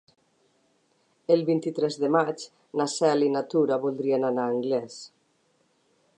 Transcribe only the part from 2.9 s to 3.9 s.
Cel i na Tura